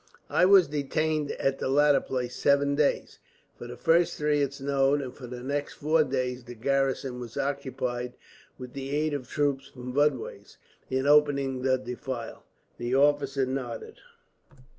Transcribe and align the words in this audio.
"I 0.31 0.45
was 0.45 0.67
detained 0.69 1.29
at 1.33 1.59
the 1.59 1.67
latter 1.69 2.01
place 2.01 2.35
seven 2.35 2.73
days. 2.73 3.19
For 3.55 3.67
the 3.67 3.77
first 3.77 4.17
three 4.17 4.41
it 4.41 4.51
snowed, 4.51 4.99
and 4.99 5.13
for 5.15 5.27
the 5.27 5.41
next 5.43 5.73
four 5.75 6.03
days 6.03 6.43
the 6.43 6.55
garrison 6.55 7.19
was 7.19 7.37
occupied, 7.37 8.13
with 8.57 8.73
the 8.73 8.89
aid 8.95 9.13
of 9.13 9.29
troops 9.29 9.67
from 9.67 9.93
Budweis, 9.93 10.57
in 10.89 11.05
opening 11.05 11.61
the 11.61 11.77
defile." 11.77 12.43
The 12.79 12.95
officer 12.95 13.45
nodded. 13.45 13.99